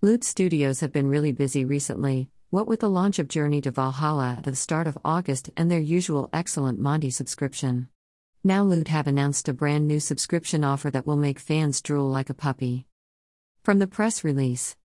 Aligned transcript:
Loot 0.00 0.22
Studios 0.22 0.78
have 0.78 0.92
been 0.92 1.08
really 1.08 1.32
busy 1.32 1.64
recently, 1.64 2.30
what 2.50 2.68
with 2.68 2.78
the 2.78 2.88
launch 2.88 3.18
of 3.18 3.26
Journey 3.26 3.60
to 3.62 3.72
Valhalla 3.72 4.36
at 4.38 4.44
the 4.44 4.54
start 4.54 4.86
of 4.86 4.96
August 5.04 5.50
and 5.56 5.68
their 5.68 5.80
usual 5.80 6.30
excellent 6.32 6.78
Monty 6.78 7.10
subscription. 7.10 7.88
Now 8.44 8.62
Loot 8.62 8.86
have 8.86 9.08
announced 9.08 9.48
a 9.48 9.52
brand 9.52 9.88
new 9.88 9.98
subscription 9.98 10.62
offer 10.62 10.88
that 10.92 11.04
will 11.04 11.16
make 11.16 11.40
fans 11.40 11.82
drool 11.82 12.08
like 12.08 12.30
a 12.30 12.34
puppy. 12.34 12.86
From 13.64 13.80
the 13.80 13.88
press 13.88 14.22
release 14.22 14.76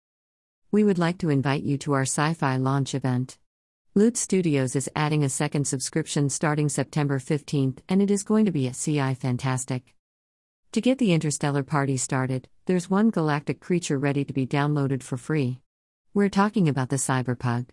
We 0.71 0.84
would 0.84 0.97
like 0.97 1.20
to 1.20 1.30
invite 1.30 1.62
you 1.62 1.78
to 1.78 1.94
our 1.94 2.08
sci 2.08 2.34
fi 2.34 2.58
launch 2.58 2.96
event. 2.96 3.38
Loot 3.94 4.18
Studios 4.18 4.76
is 4.76 4.90
adding 4.96 5.24
a 5.24 5.30
second 5.30 5.68
subscription 5.68 6.28
starting 6.28 6.70
September 6.70 7.20
15th, 7.20 7.78
and 7.88 8.02
it 8.02 8.10
is 8.10 8.24
going 8.24 8.46
to 8.46 8.52
be 8.52 8.66
a 8.66 8.74
CI 8.74 9.14
fantastic. 9.14 9.94
To 10.74 10.81
get 10.81 10.97
the 10.97 11.13
interstellar 11.13 11.62
party 11.62 11.97
started, 11.97 12.49
there's 12.65 12.89
one 12.89 13.12
galactic 13.12 13.60
creature 13.60 13.99
ready 13.99 14.26
to 14.26 14.33
be 14.33 14.47
downloaded 14.47 15.03
for 15.03 15.17
free. 15.17 15.60
We're 16.16 16.30
talking 16.30 16.67
about 16.67 16.89
the 16.89 16.95
Cyberpug. 16.95 17.67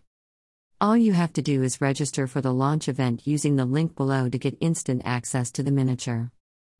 All 0.79 0.95
you 0.95 1.13
have 1.13 1.33
to 1.33 1.41
do 1.41 1.63
is 1.63 1.81
register 1.81 2.27
for 2.27 2.41
the 2.41 2.53
launch 2.53 2.87
event 2.87 3.25
using 3.25 3.55
the 3.55 3.65
link 3.65 3.95
below 3.95 4.29
to 4.29 4.37
get 4.37 4.55
instant 4.61 5.01
access 5.03 5.49
to 5.53 5.63
the 5.63 5.71
miniature. 5.71 6.31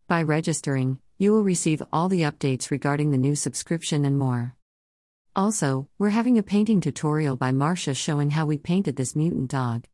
By 0.08 0.22
registering, 0.22 1.00
you 1.18 1.32
will 1.32 1.42
receive 1.42 1.82
all 1.92 2.08
the 2.08 2.22
updates 2.22 2.70
regarding 2.70 3.10
the 3.10 3.18
new 3.18 3.34
subscription 3.34 4.06
and 4.06 4.20
more. 4.20 4.56
Also, 5.36 5.88
we're 5.98 6.10
having 6.10 6.38
a 6.38 6.44
painting 6.44 6.82
tutorial 6.82 7.36
by 7.36 7.52
Marcia 7.52 7.96
showing 7.96 8.30
how 8.30 8.46
we 8.46 8.60
painted 8.60 8.96
this 8.96 9.16
mutant 9.16 9.50
dog. 9.50 9.86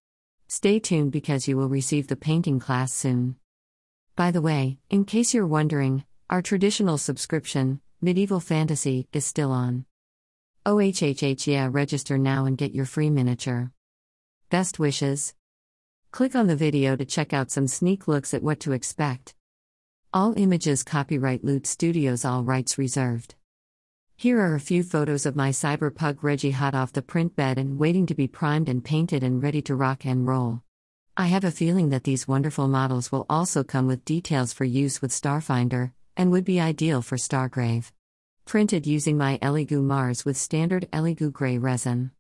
Stay 0.49 0.77
tuned 0.77 1.13
because 1.13 1.47
you 1.47 1.55
will 1.55 1.69
receive 1.69 2.09
the 2.09 2.17
painting 2.17 2.59
class 2.59 2.91
soon. 2.91 3.38
By 4.17 4.31
the 4.31 4.41
way, 4.41 4.80
in 4.89 5.05
case 5.05 5.33
you're 5.33 5.47
wondering, 5.47 6.03
our 6.30 6.41
traditional 6.41 6.98
subscription, 6.98 7.80
Medieval 8.02 8.41
Fantasy, 8.41 9.08
is 9.13 9.26
still 9.26 9.52
on. 9.52 9.86
OHHH 10.66 11.48
yeah, 11.48 11.70
register 11.72 12.17
now 12.17 12.44
and 12.44 12.58
get 12.58 12.73
your 12.73 12.84
free 12.84 13.09
miniature. 13.09 13.72
Best 14.50 14.78
wishes. 14.78 15.34
Click 16.11 16.36
on 16.36 16.47
the 16.47 16.56
video 16.58 16.97
to 16.97 17.06
check 17.06 17.31
out 17.31 17.50
some 17.50 17.67
sneak 17.67 18.09
looks 18.09 18.34
at 18.34 18.44
what 18.44 18.59
to 18.59 18.73
expect. 18.73 19.36
All 20.14 20.34
images 20.38 20.84
copyright 20.84 21.45
Loot 21.45 21.66
Studios, 21.66 22.25
all 22.25 22.44
rights 22.44 22.78
reserved. 22.78 23.36
Here 24.17 24.41
are 24.41 24.56
a 24.56 24.59
few 24.59 24.84
photos 24.84 25.25
of 25.25 25.36
my 25.36 25.52
Cyberpug 25.52 26.23
Reggie 26.23 26.52
hot 26.52 26.75
off 26.75 26.91
the 26.91 27.02
print 27.02 27.38
bed 27.38 27.58
and 27.58 27.80
waiting 27.80 28.06
to 28.06 28.16
be 28.16 28.28
primed 28.28 28.67
and 28.67 28.84
painted 28.84 29.23
and 29.23 29.41
ready 29.41 29.62
to 29.62 29.75
rock 29.75 30.06
and 30.06 30.28
roll. 30.28 30.62
I 31.16 31.28
have 31.28 31.45
a 31.45 31.52
feeling 31.52 31.89
that 31.89 32.03
these 32.03 32.28
wonderful 32.28 32.67
models 32.67 33.14
will 33.14 33.25
also 33.30 33.64
come 33.64 33.88
with 33.88 34.03
details 34.03 34.52
for 34.52 34.66
use 34.66 35.02
with 35.02 35.12
Starfinder, 35.12 35.94
and 36.17 36.31
would 36.31 36.43
be 36.43 36.59
ideal 36.59 37.01
for 37.01 37.15
Stargrave. 37.15 37.91
Printed 38.45 38.85
using 38.85 39.17
my 39.17 39.37
Elegoo 39.41 39.81
Mars 39.83 40.25
with 40.25 40.35
standard 40.35 40.89
Elegoo 40.91 41.31
gray 41.31 41.57
resin. 41.57 42.11